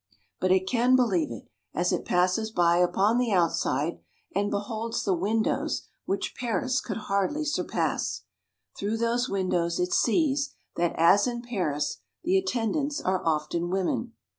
[0.39, 1.45] But it can believe it,
[1.75, 3.99] as it passes by upon the outside,
[4.33, 8.23] and beholds the windows which Paris could hardly surpass.
[8.75, 14.13] Through those windows it sees that, as in Paris, the attendants are often women.